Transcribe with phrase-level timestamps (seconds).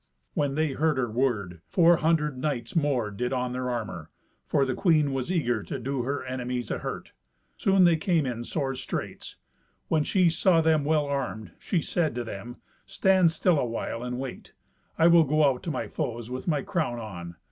[0.33, 4.09] When they heard her word, four hundred knights more did on their armour,
[4.47, 7.11] for the queen was eager to do her enemies a hurt.
[7.55, 9.35] Soon they came in sore straits.
[9.89, 12.55] When she saw them well armed, she said to them,
[12.87, 14.53] "Stand still a while and wait.
[14.97, 17.35] I will go out to my foes with my crown on.